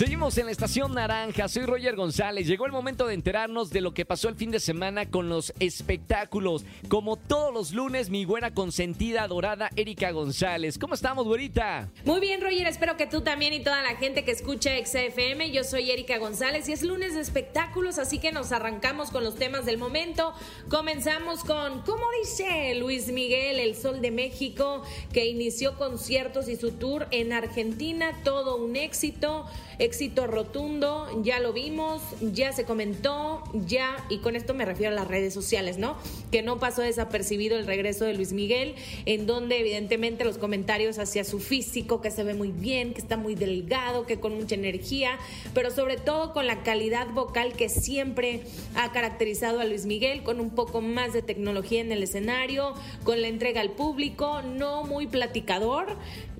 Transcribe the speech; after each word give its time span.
Seguimos 0.00 0.38
en 0.38 0.46
la 0.46 0.52
estación 0.52 0.94
naranja, 0.94 1.46
soy 1.46 1.66
Roger 1.66 1.94
González. 1.94 2.46
Llegó 2.46 2.64
el 2.64 2.72
momento 2.72 3.06
de 3.06 3.12
enterarnos 3.12 3.68
de 3.68 3.82
lo 3.82 3.92
que 3.92 4.06
pasó 4.06 4.30
el 4.30 4.34
fin 4.34 4.50
de 4.50 4.58
semana 4.58 5.10
con 5.10 5.28
los 5.28 5.52
espectáculos. 5.60 6.64
Como 6.88 7.18
todos 7.18 7.52
los 7.52 7.74
lunes, 7.74 8.08
mi 8.08 8.24
buena 8.24 8.54
consentida 8.54 9.28
dorada 9.28 9.68
Erika 9.76 10.10
González. 10.10 10.78
¿Cómo 10.78 10.94
estamos, 10.94 11.26
güerita? 11.26 11.90
Muy 12.06 12.18
bien, 12.18 12.40
Roger, 12.40 12.66
espero 12.66 12.96
que 12.96 13.06
tú 13.06 13.20
también 13.20 13.52
y 13.52 13.62
toda 13.62 13.82
la 13.82 13.94
gente 13.96 14.24
que 14.24 14.30
escucha 14.30 14.70
XFM. 14.82 15.50
Yo 15.50 15.64
soy 15.64 15.90
Erika 15.90 16.16
González 16.16 16.66
y 16.70 16.72
es 16.72 16.82
lunes 16.82 17.12
de 17.12 17.20
espectáculos, 17.20 17.98
así 17.98 18.18
que 18.18 18.32
nos 18.32 18.52
arrancamos 18.52 19.10
con 19.10 19.22
los 19.22 19.34
temas 19.36 19.66
del 19.66 19.76
momento. 19.76 20.32
Comenzamos 20.70 21.44
con, 21.44 21.82
¿cómo 21.82 22.06
dice 22.22 22.74
Luis 22.76 23.08
Miguel, 23.08 23.60
el 23.60 23.76
Sol 23.76 24.00
de 24.00 24.12
México, 24.12 24.82
que 25.12 25.26
inició 25.26 25.76
conciertos 25.76 26.48
y 26.48 26.56
su 26.56 26.72
tour 26.72 27.06
en 27.10 27.34
Argentina? 27.34 28.18
Todo 28.24 28.56
un 28.56 28.76
éxito 28.76 29.44
éxito 29.90 30.28
rotundo, 30.28 31.08
ya 31.24 31.40
lo 31.40 31.52
vimos, 31.52 32.00
ya 32.20 32.52
se 32.52 32.64
comentó, 32.64 33.42
ya, 33.66 33.96
y 34.08 34.18
con 34.18 34.36
esto 34.36 34.54
me 34.54 34.64
refiero 34.64 34.92
a 34.92 34.94
las 34.94 35.08
redes 35.08 35.34
sociales, 35.34 35.78
¿no? 35.78 35.96
Que 36.30 36.42
no 36.42 36.60
pasó 36.60 36.82
desapercibido 36.82 37.58
el 37.58 37.66
regreso 37.66 38.04
de 38.04 38.14
Luis 38.14 38.32
Miguel, 38.32 38.76
en 39.04 39.26
donde 39.26 39.58
evidentemente 39.58 40.24
los 40.24 40.38
comentarios 40.38 41.00
hacia 41.00 41.24
su 41.24 41.40
físico, 41.40 42.00
que 42.00 42.12
se 42.12 42.22
ve 42.22 42.34
muy 42.34 42.52
bien, 42.52 42.94
que 42.94 43.00
está 43.00 43.16
muy 43.16 43.34
delgado, 43.34 44.06
que 44.06 44.20
con 44.20 44.36
mucha 44.36 44.54
energía, 44.54 45.18
pero 45.54 45.72
sobre 45.72 45.96
todo 45.96 46.32
con 46.32 46.46
la 46.46 46.62
calidad 46.62 47.08
vocal 47.08 47.54
que 47.54 47.68
siempre 47.68 48.42
ha 48.76 48.92
caracterizado 48.92 49.58
a 49.58 49.64
Luis 49.64 49.86
Miguel, 49.86 50.22
con 50.22 50.38
un 50.38 50.50
poco 50.50 50.82
más 50.82 51.12
de 51.12 51.22
tecnología 51.22 51.80
en 51.80 51.90
el 51.90 52.04
escenario, 52.04 52.74
con 53.02 53.20
la 53.20 53.26
entrega 53.26 53.60
al 53.60 53.72
público, 53.72 54.40
no 54.42 54.84
muy 54.84 55.08
platicador, 55.08 55.96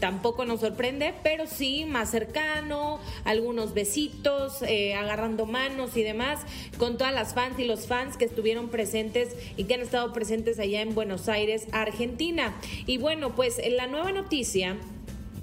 tampoco 0.00 0.44
nos 0.44 0.60
sorprende, 0.60 1.14
pero 1.22 1.46
sí 1.46 1.84
más 1.84 2.10
cercano, 2.10 3.00
algunos 3.34 3.74
besitos, 3.74 4.62
eh, 4.62 4.94
agarrando 4.94 5.46
manos 5.46 5.96
y 5.96 6.02
demás, 6.02 6.40
con 6.78 6.96
todas 6.96 7.12
las 7.12 7.34
fans 7.34 7.58
y 7.58 7.64
los 7.64 7.86
fans 7.86 8.16
que 8.16 8.24
estuvieron 8.24 8.68
presentes 8.68 9.36
y 9.56 9.64
que 9.64 9.74
han 9.74 9.80
estado 9.80 10.12
presentes 10.12 10.58
allá 10.58 10.80
en 10.80 10.94
Buenos 10.94 11.28
Aires, 11.28 11.66
Argentina. 11.72 12.54
Y 12.86 12.98
bueno, 12.98 13.34
pues 13.36 13.60
la 13.70 13.86
nueva 13.86 14.12
noticia 14.12 14.76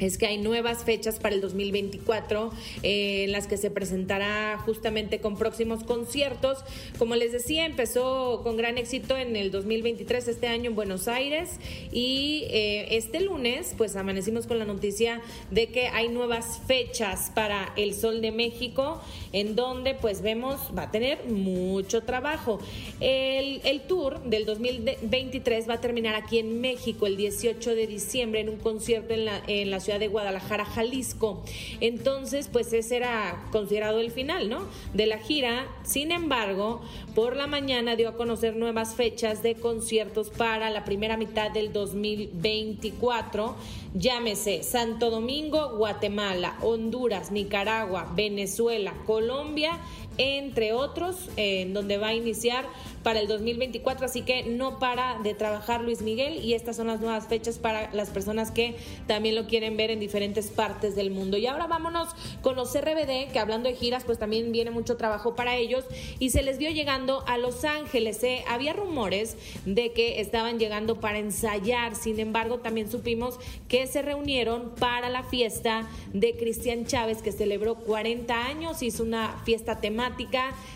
es 0.00 0.18
que 0.18 0.26
hay 0.26 0.38
nuevas 0.38 0.84
fechas 0.84 1.18
para 1.18 1.34
el 1.34 1.40
2024 1.40 2.50
eh, 2.82 3.24
en 3.24 3.32
las 3.32 3.46
que 3.46 3.56
se 3.56 3.70
presentará 3.70 4.58
justamente 4.64 5.20
con 5.20 5.36
próximos 5.36 5.84
conciertos. 5.84 6.58
Como 6.98 7.14
les 7.16 7.32
decía, 7.32 7.66
empezó 7.66 8.40
con 8.42 8.56
gran 8.56 8.78
éxito 8.78 9.16
en 9.16 9.36
el 9.36 9.50
2023, 9.50 10.28
este 10.28 10.48
año 10.48 10.70
en 10.70 10.76
Buenos 10.76 11.08
Aires, 11.08 11.50
y 11.92 12.44
eh, 12.50 12.96
este 12.96 13.20
lunes 13.20 13.74
pues 13.76 13.96
amanecimos 13.96 14.46
con 14.46 14.58
la 14.58 14.64
noticia 14.64 15.20
de 15.50 15.68
que 15.68 15.88
hay 15.88 16.08
nuevas 16.08 16.60
fechas 16.66 17.30
para 17.34 17.72
el 17.76 17.94
Sol 17.94 18.20
de 18.20 18.32
México, 18.32 19.00
en 19.32 19.54
donde 19.54 19.94
pues 19.94 20.22
vemos 20.22 20.60
va 20.76 20.84
a 20.84 20.90
tener 20.90 21.26
mucho 21.26 22.02
trabajo. 22.02 22.58
El, 23.00 23.60
tour 23.88 24.22
del 24.24 24.44
2023 24.44 25.68
va 25.68 25.74
a 25.74 25.80
terminar 25.80 26.14
aquí 26.14 26.38
en 26.38 26.60
México 26.60 27.06
el 27.06 27.16
18 27.16 27.74
de 27.74 27.86
diciembre 27.86 28.40
en 28.40 28.50
un 28.50 28.56
concierto 28.58 29.14
en 29.14 29.24
la, 29.24 29.42
en 29.46 29.70
la 29.70 29.80
ciudad 29.80 29.89
de 29.98 30.08
Guadalajara, 30.08 30.64
Jalisco. 30.64 31.42
Entonces, 31.80 32.48
pues 32.52 32.72
ese 32.72 32.96
era 32.96 33.44
considerado 33.50 34.00
el 34.00 34.10
final, 34.10 34.48
¿no? 34.48 34.66
De 34.94 35.06
la 35.06 35.18
gira. 35.18 35.66
Sin 35.82 36.12
embargo, 36.12 36.82
por 37.14 37.36
la 37.36 37.46
mañana 37.46 37.96
dio 37.96 38.08
a 38.08 38.14
conocer 38.14 38.56
nuevas 38.56 38.94
fechas 38.94 39.42
de 39.42 39.54
conciertos 39.54 40.30
para 40.30 40.70
la 40.70 40.84
primera 40.84 41.16
mitad 41.16 41.50
del 41.50 41.72
2024. 41.72 43.56
Llámese 43.94 44.62
Santo 44.62 45.10
Domingo, 45.10 45.76
Guatemala, 45.76 46.56
Honduras, 46.62 47.32
Nicaragua, 47.32 48.12
Venezuela, 48.14 48.94
Colombia 49.06 49.80
entre 50.22 50.74
otros, 50.74 51.30
en 51.38 51.72
donde 51.72 51.96
va 51.96 52.08
a 52.08 52.14
iniciar 52.14 52.66
para 53.02 53.20
el 53.20 53.26
2024, 53.26 54.04
así 54.04 54.20
que 54.20 54.42
no 54.42 54.78
para 54.78 55.18
de 55.22 55.32
trabajar 55.32 55.80
Luis 55.80 56.02
Miguel 56.02 56.44
y 56.44 56.52
estas 56.52 56.76
son 56.76 56.88
las 56.88 57.00
nuevas 57.00 57.26
fechas 57.26 57.58
para 57.58 57.90
las 57.94 58.10
personas 58.10 58.50
que 58.50 58.76
también 59.06 59.34
lo 59.34 59.46
quieren 59.46 59.78
ver 59.78 59.90
en 59.90 59.98
diferentes 59.98 60.48
partes 60.48 60.94
del 60.94 61.10
mundo. 61.10 61.38
Y 61.38 61.46
ahora 61.46 61.66
vámonos 61.66 62.10
con 62.42 62.54
los 62.54 62.78
RBD, 62.78 63.32
que 63.32 63.38
hablando 63.38 63.70
de 63.70 63.76
giras, 63.76 64.04
pues 64.04 64.18
también 64.18 64.52
viene 64.52 64.70
mucho 64.70 64.98
trabajo 64.98 65.34
para 65.34 65.56
ellos 65.56 65.86
y 66.18 66.28
se 66.28 66.42
les 66.42 66.58
vio 66.58 66.70
llegando 66.70 67.24
a 67.26 67.38
Los 67.38 67.64
Ángeles. 67.64 68.22
¿eh? 68.22 68.44
Había 68.46 68.74
rumores 68.74 69.38
de 69.64 69.92
que 69.92 70.20
estaban 70.20 70.58
llegando 70.58 71.00
para 71.00 71.18
ensayar, 71.18 71.94
sin 71.94 72.20
embargo 72.20 72.58
también 72.58 72.90
supimos 72.90 73.38
que 73.68 73.86
se 73.86 74.02
reunieron 74.02 74.74
para 74.78 75.08
la 75.08 75.22
fiesta 75.22 75.88
de 76.12 76.36
Cristian 76.36 76.84
Chávez 76.84 77.22
que 77.22 77.32
celebró 77.32 77.76
40 77.76 78.44
años, 78.44 78.82
hizo 78.82 79.02
una 79.02 79.40
fiesta 79.46 79.80
temática 79.80 80.09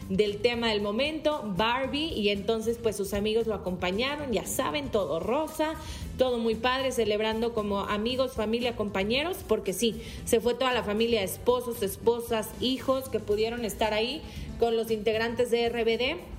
del 0.09 0.39
tema 0.39 0.69
del 0.69 0.81
momento, 0.81 1.43
Barbie 1.57 2.13
y 2.13 2.29
entonces 2.29 2.79
pues 2.83 2.97
sus 2.97 3.15
amigos 3.15 3.47
lo 3.47 3.55
acompañaron, 3.55 4.33
ya 4.33 4.47
saben, 4.47 4.91
todo 4.91 5.21
rosa, 5.21 5.75
todo 6.19 6.39
muy 6.39 6.55
padre, 6.55 6.93
celebrando 6.93 7.55
como 7.55 7.81
amigos, 7.81 8.33
familia, 8.33 8.77
compañeros, 8.77 9.39
porque 9.47 9.73
sí, 9.73 10.01
se 10.25 10.41
fue 10.41 10.55
toda 10.55 10.73
la 10.73 10.83
familia, 10.83 11.23
esposos, 11.23 11.83
esposas, 11.83 12.51
hijos 12.61 13.09
que 13.09 13.21
pudieron 13.21 13.65
estar 13.65 13.93
ahí 13.93 14.23
con 14.59 14.77
los 14.77 14.91
integrantes 14.91 15.51
de 15.51 15.69
RBD 15.69 16.34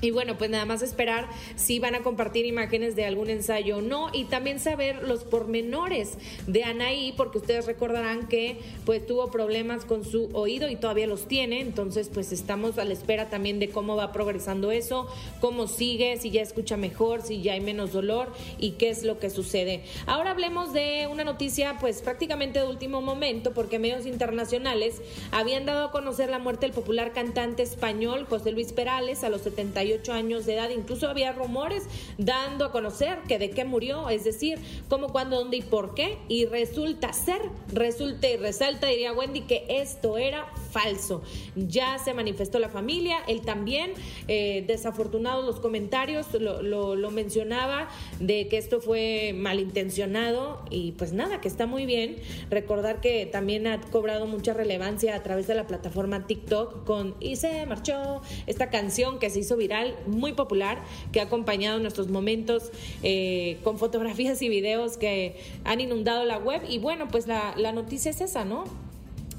y 0.00 0.10
bueno, 0.10 0.38
pues 0.38 0.50
nada 0.50 0.64
más 0.64 0.82
esperar 0.82 1.28
si 1.56 1.78
van 1.78 1.94
a 1.94 2.00
compartir 2.00 2.46
imágenes 2.46 2.96
de 2.96 3.04
algún 3.04 3.28
ensayo 3.28 3.78
o 3.78 3.82
no 3.82 4.08
y 4.12 4.24
también 4.24 4.58
saber 4.58 5.02
los 5.02 5.24
pormenores 5.24 6.16
de 6.46 6.64
Anaí, 6.64 7.12
porque 7.16 7.38
ustedes 7.38 7.66
recordarán 7.66 8.28
que 8.28 8.58
pues 8.86 9.06
tuvo 9.06 9.30
problemas 9.30 9.84
con 9.84 10.04
su 10.04 10.30
oído 10.32 10.68
y 10.68 10.76
todavía 10.76 11.06
los 11.06 11.28
tiene, 11.28 11.60
entonces 11.60 12.10
pues 12.12 12.32
estamos 12.32 12.78
a 12.78 12.84
la 12.84 12.92
espera 12.92 13.28
también 13.28 13.58
de 13.58 13.68
cómo 13.68 13.96
va 13.96 14.12
progresando 14.12 14.70
eso, 14.70 15.06
cómo 15.40 15.66
sigue, 15.68 16.16
si 16.18 16.30
ya 16.30 16.42
escucha 16.42 16.76
mejor, 16.76 17.22
si 17.22 17.42
ya 17.42 17.52
hay 17.52 17.60
menos 17.60 17.92
dolor 17.92 18.32
y 18.58 18.72
qué 18.72 18.90
es 18.90 19.02
lo 19.02 19.18
que 19.18 19.28
sucede. 19.28 19.82
Ahora 20.06 20.30
hablemos 20.30 20.72
de 20.72 21.08
una 21.10 21.24
noticia 21.24 21.76
pues 21.78 22.00
prácticamente 22.00 22.60
de 22.60 22.66
último 22.66 23.02
momento, 23.02 23.52
porque 23.52 23.78
medios 23.78 24.06
internacionales 24.06 25.00
habían 25.30 25.66
dado 25.66 25.86
a 25.86 25.90
conocer 25.90 26.30
la 26.30 26.38
muerte 26.38 26.66
del 26.66 26.74
popular 26.74 27.12
cantante 27.12 27.62
español 27.62 28.26
José 28.28 28.52
Luis 28.52 28.72
Perales 28.72 29.24
a 29.24 29.28
los 29.28 29.42
71 29.42 29.89
años 30.12 30.46
de 30.46 30.54
edad. 30.54 30.70
Incluso 30.70 31.08
había 31.08 31.32
rumores 31.32 31.84
dando 32.18 32.64
a 32.64 32.72
conocer 32.72 33.18
que 33.28 33.38
de 33.38 33.50
qué 33.50 33.64
murió, 33.64 34.08
es 34.08 34.24
decir, 34.24 34.58
cómo, 34.88 35.08
cuándo, 35.08 35.38
dónde 35.38 35.58
y 35.58 35.62
por 35.62 35.94
qué. 35.94 36.18
Y 36.28 36.46
resulta 36.46 37.12
ser, 37.12 37.40
resulta 37.72 38.28
y 38.28 38.36
resalta, 38.36 38.86
diría 38.86 39.12
Wendy, 39.12 39.42
que 39.42 39.64
esto 39.68 40.18
era 40.18 40.46
falso. 40.70 41.22
Ya 41.56 41.98
se 41.98 42.14
manifestó 42.14 42.58
la 42.58 42.68
familia, 42.68 43.18
él 43.26 43.42
también, 43.42 43.92
eh, 44.28 44.64
desafortunados 44.66 45.44
los 45.44 45.60
comentarios, 45.60 46.26
lo, 46.34 47.10
mencionaba, 47.10 47.88
de 48.20 48.48
que 48.48 48.56
esto 48.56 48.80
fue 48.80 49.34
malintencionado 49.36 50.62
y 50.70 50.92
pues 50.92 51.12
nada, 51.12 51.40
que 51.40 51.48
está 51.48 51.66
muy 51.66 51.86
bien. 51.86 52.16
Recordar 52.50 53.00
que 53.00 53.26
también 53.26 53.66
ha 53.66 53.80
cobrado 53.80 54.26
mucha 54.26 54.54
relevancia 54.54 55.16
a 55.16 55.22
través 55.22 55.46
de 55.46 55.54
la 55.54 55.66
plataforma 55.66 56.26
TikTok 56.26 56.84
con 56.84 57.14
Y 57.20 57.36
se 57.36 57.66
marchó, 57.66 58.22
esta 58.46 58.70
canción 58.70 59.18
que 59.18 59.30
se 59.30 59.40
hizo 59.40 59.56
viral 59.56 59.96
muy 60.06 60.32
popular, 60.32 60.82
que 61.12 61.20
ha 61.20 61.24
acompañado 61.24 61.78
nuestros 61.80 62.08
momentos 62.08 62.70
eh, 63.02 63.58
con 63.64 63.78
fotografías 63.78 64.40
y 64.42 64.48
videos 64.48 64.96
que 64.96 65.36
han 65.64 65.80
inundado 65.80 66.24
la 66.24 66.38
web. 66.38 66.62
Y 66.68 66.78
bueno, 66.78 67.08
pues 67.08 67.26
la, 67.26 67.54
la 67.56 67.72
noticia 67.72 68.10
es 68.10 68.20
esa, 68.20 68.44
¿no? 68.44 68.89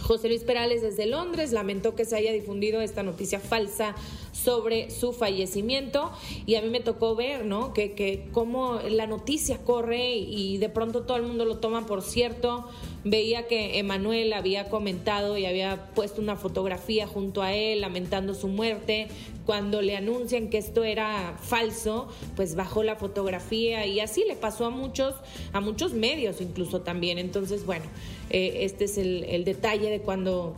José 0.02 0.28
Luis 0.28 0.44
Perales 0.44 0.82
desde 0.82 1.06
Londres 1.06 1.52
lamentó 1.52 1.96
que 1.96 2.06
se 2.06 2.16
haya 2.16 2.32
difundido 2.32 2.82
esta 2.82 3.04
noticia 3.04 3.40
falsa 3.40 3.96
sobre 4.32 4.90
su 4.90 5.14
fallecimiento 5.14 6.12
y 6.46 6.56
a 6.56 6.62
mí 6.62 6.70
me 6.70 6.80
tocó 6.80 7.16
ver, 7.16 7.46
¿no? 7.46 7.74
Que, 7.74 7.94
que 7.94 8.28
cómo 8.32 8.80
la 8.90 9.08
noticia 9.08 9.60
corre 9.60 10.16
y 10.16 10.58
de 10.58 10.70
pronto 10.70 11.04
todo 11.04 11.18
el 11.18 11.24
mundo 11.24 11.46
lo 11.46 11.58
toma 11.58 11.86
por 11.86 12.02
cierto. 12.02 12.68
Veía 13.04 13.48
que 13.48 13.80
Emanuel 13.80 14.32
había 14.34 14.70
comentado 14.70 15.38
y 15.38 15.46
había 15.46 15.90
puesto 15.96 16.22
una 16.22 16.36
fotografía 16.36 17.08
junto 17.08 17.42
a 17.42 17.54
él 17.54 17.82
lamentando 17.82 18.34
su 18.34 18.48
muerte. 18.48 19.08
Cuando 19.46 19.82
le 19.82 19.96
anuncian 19.96 20.50
que 20.50 20.60
esto 20.60 20.84
era 20.84 21.36
falso, 21.42 22.08
pues 22.36 22.56
bajó 22.56 22.84
la 22.84 22.96
fotografía 22.96 23.88
y 23.88 24.00
así 24.00 24.24
le 24.28 24.36
pasó 24.36 24.66
a 24.66 24.70
muchos, 24.70 25.16
a 25.52 25.62
muchos 25.62 25.94
medios 25.94 26.42
incluso 26.42 26.82
también. 26.82 27.18
Entonces, 27.18 27.66
bueno, 27.66 27.86
eh, 28.30 28.60
este 28.62 28.86
es 28.86 28.98
el, 28.98 29.24
el 29.26 29.44
detalle 29.44 29.90
de 29.90 30.00
cuando 30.02 30.56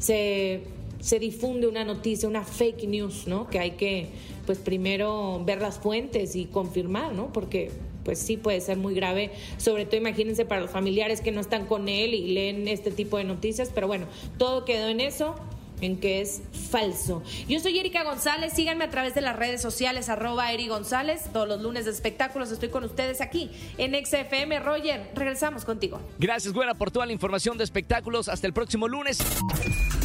se 0.00 0.62
se 1.00 1.18
difunde 1.18 1.66
una 1.66 1.84
noticia, 1.84 2.28
una 2.28 2.44
fake 2.44 2.84
news, 2.88 3.26
¿no? 3.26 3.48
Que 3.48 3.58
hay 3.58 3.72
que, 3.72 4.08
pues 4.46 4.58
primero 4.58 5.42
ver 5.44 5.60
las 5.60 5.78
fuentes 5.78 6.36
y 6.36 6.46
confirmar, 6.46 7.12
¿no? 7.12 7.32
Porque 7.32 7.70
pues 8.04 8.18
sí 8.18 8.36
puede 8.38 8.60
ser 8.60 8.78
muy 8.78 8.94
grave, 8.94 9.32
sobre 9.58 9.84
todo 9.84 9.96
imagínense 9.96 10.46
para 10.46 10.62
los 10.62 10.70
familiares 10.70 11.20
que 11.20 11.30
no 11.30 11.42
están 11.42 11.66
con 11.66 11.90
él 11.90 12.14
y 12.14 12.28
leen 12.28 12.66
este 12.66 12.90
tipo 12.90 13.18
de 13.18 13.24
noticias, 13.24 13.70
pero 13.74 13.86
bueno, 13.86 14.06
todo 14.38 14.64
quedó 14.64 14.88
en 14.88 15.00
eso 15.00 15.34
en 15.80 15.98
que 15.98 16.20
es 16.20 16.40
falso. 16.70 17.22
Yo 17.48 17.60
soy 17.60 17.78
Erika 17.78 18.04
González, 18.04 18.52
síganme 18.54 18.84
a 18.84 18.90
través 18.90 19.14
de 19.14 19.20
las 19.20 19.36
redes 19.36 19.60
sociales, 19.60 20.08
arroba 20.08 20.52
Eri 20.52 20.68
González, 20.68 21.24
todos 21.32 21.46
los 21.46 21.60
lunes 21.60 21.84
de 21.84 21.90
espectáculos 21.90 22.50
estoy 22.50 22.70
con 22.70 22.84
ustedes 22.84 23.20
aquí 23.20 23.50
en 23.76 23.94
XFM. 23.94 24.58
Roger, 24.60 25.10
regresamos 25.14 25.64
contigo. 25.64 26.00
Gracias, 26.18 26.52
Güera, 26.52 26.74
por 26.74 26.90
toda 26.90 27.06
la 27.06 27.12
información 27.12 27.58
de 27.58 27.64
espectáculos. 27.64 28.28
Hasta 28.28 28.46
el 28.46 28.52
próximo 28.52 28.88
lunes. 28.88 29.18